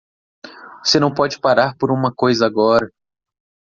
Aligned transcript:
Você 0.83 0.99
não 0.99 1.13
pode 1.13 1.39
parar 1.39 1.75
por 1.77 1.91
uma 1.91 2.11
coisa 2.11 2.47
agora! 2.47 2.89